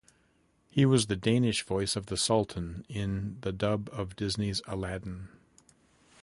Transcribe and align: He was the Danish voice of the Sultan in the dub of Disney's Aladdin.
He 0.67 0.83
was 0.83 1.05
the 1.05 1.15
Danish 1.15 1.61
voice 1.63 1.95
of 1.95 2.07
the 2.07 2.17
Sultan 2.17 2.83
in 2.89 3.37
the 3.41 3.51
dub 3.51 3.87
of 3.93 4.15
Disney's 4.15 4.59
Aladdin. 4.65 5.29